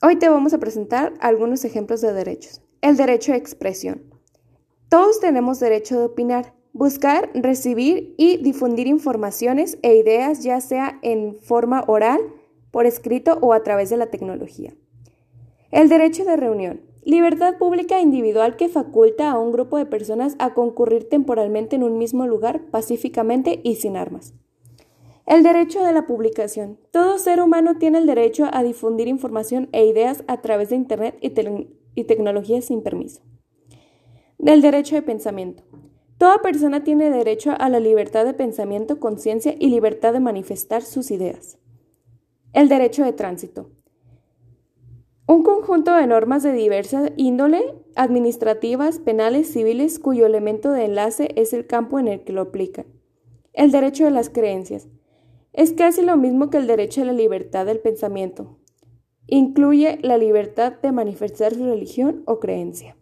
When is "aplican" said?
52.40-52.86